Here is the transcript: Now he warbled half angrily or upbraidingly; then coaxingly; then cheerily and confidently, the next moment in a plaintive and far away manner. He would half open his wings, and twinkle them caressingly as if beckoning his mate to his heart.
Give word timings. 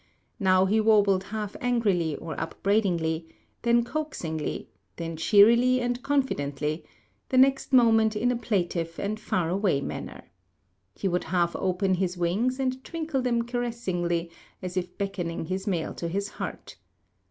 Now 0.39 0.65
he 0.65 0.81
warbled 0.81 1.25
half 1.25 1.55
angrily 1.61 2.15
or 2.15 2.33
upbraidingly; 2.41 3.27
then 3.61 3.83
coaxingly; 3.83 4.67
then 4.95 5.15
cheerily 5.15 5.79
and 5.79 6.01
confidently, 6.01 6.83
the 7.29 7.37
next 7.37 7.71
moment 7.71 8.15
in 8.15 8.31
a 8.31 8.35
plaintive 8.35 8.95
and 8.99 9.19
far 9.19 9.47
away 9.49 9.79
manner. 9.79 10.23
He 10.95 11.07
would 11.07 11.25
half 11.25 11.55
open 11.55 11.93
his 11.93 12.17
wings, 12.17 12.59
and 12.59 12.83
twinkle 12.83 13.21
them 13.21 13.43
caressingly 13.43 14.31
as 14.59 14.75
if 14.75 14.97
beckoning 14.97 15.45
his 15.45 15.67
mate 15.67 15.97
to 15.97 16.07
his 16.07 16.29
heart. 16.29 16.77